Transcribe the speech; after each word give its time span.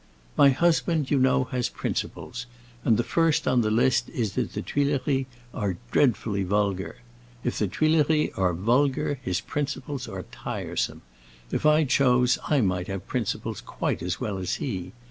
My 0.35 0.49
husband, 0.49 1.11
you 1.11 1.19
know, 1.19 1.43
has 1.51 1.69
principles, 1.69 2.47
and 2.83 2.97
the 2.97 3.03
first 3.03 3.47
on 3.47 3.61
the 3.61 3.69
list 3.69 4.09
is 4.09 4.33
that 4.33 4.53
the 4.53 4.63
Tuileries 4.63 5.27
are 5.53 5.77
dreadfully 5.91 6.41
vulgar. 6.41 6.97
If 7.43 7.59
the 7.59 7.67
Tuileries 7.67 8.31
are 8.35 8.55
vulgar, 8.55 9.19
his 9.21 9.41
principles 9.41 10.07
are 10.07 10.23
tiresome. 10.31 11.03
If 11.51 11.67
I 11.67 11.83
chose 11.83 12.39
I 12.47 12.61
might 12.61 12.87
have 12.87 13.05
principles 13.05 13.61
quite 13.61 14.01
as 14.01 14.19
well 14.19 14.39
as 14.39 14.55
he. 14.55 14.91